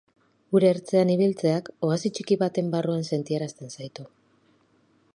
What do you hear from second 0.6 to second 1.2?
ertzean